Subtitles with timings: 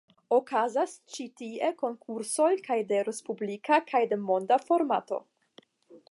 [0.35, 5.21] Okazas ĉi tie konkursoj kaj de respublika kaj de monda formato.